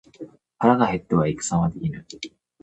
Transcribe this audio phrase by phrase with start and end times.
[0.57, 2.03] 腹が減っては戦はできぬ。